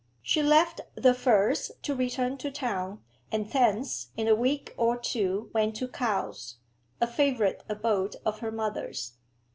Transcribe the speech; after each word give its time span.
She 0.23 0.41
left 0.41 0.81
The 0.95 1.13
Firs 1.13 1.71
to 1.83 1.93
return 1.93 2.35
to 2.39 2.49
town, 2.49 3.03
and 3.31 3.47
thence 3.51 4.07
in 4.17 4.27
a 4.27 4.33
week 4.33 4.73
or 4.75 4.97
two 4.97 5.51
went 5.53 5.75
to 5.75 5.87
Cowes, 5.87 6.55
a 6.99 7.05
favourite 7.05 7.61
abode 7.69 8.15
of 8.25 8.39
her 8.39 8.51
mother's. 8.51 9.13